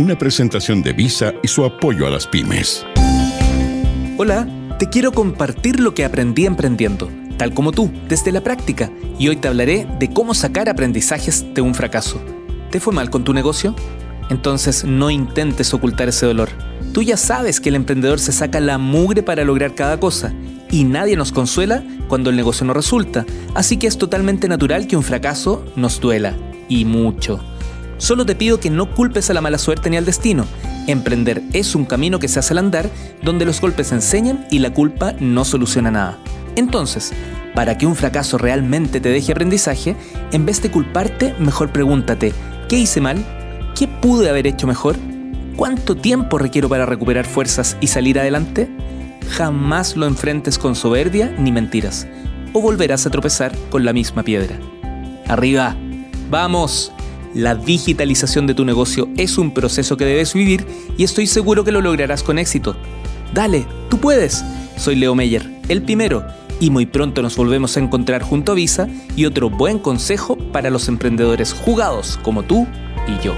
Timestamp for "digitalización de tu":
57.54-58.64